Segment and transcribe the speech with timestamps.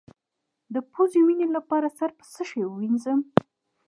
[0.73, 3.19] د پوزې وینې لپاره سر په څه شي ووینځم؟